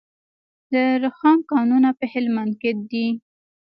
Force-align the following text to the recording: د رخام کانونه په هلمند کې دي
د 0.73 0.75
رخام 1.03 1.39
کانونه 1.51 1.89
په 1.99 2.05
هلمند 2.13 2.53
کې 2.61 2.71
دي 2.89 3.07